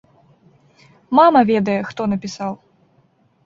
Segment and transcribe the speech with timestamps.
[1.21, 2.53] Мама ведае, хто напісаў.